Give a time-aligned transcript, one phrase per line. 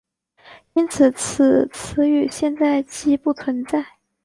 [0.73, 3.85] 因此此词语现在几不存在。